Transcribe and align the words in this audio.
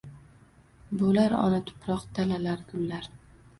Bo’lar 1.01 1.35
ona 1.41 1.61
tuproq, 1.69 2.09
dalalar, 2.21 2.67
gullar. 2.75 3.15